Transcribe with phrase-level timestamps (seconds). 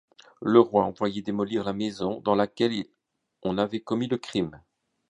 [0.41, 2.85] Le roi a envoyé démolir la maison dans laquelle
[3.43, 4.59] on avait commis le crime.